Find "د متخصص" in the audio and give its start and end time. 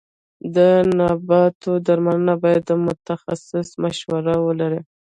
2.69-3.67